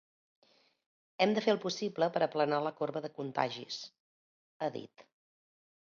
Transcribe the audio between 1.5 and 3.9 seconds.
el possible per aplanar la corba de contagis,